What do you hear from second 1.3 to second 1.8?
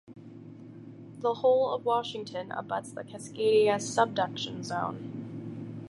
whole